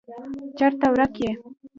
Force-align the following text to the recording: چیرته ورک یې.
چیرته 0.57 0.87
ورک 0.93 1.13
یې. 1.23 1.31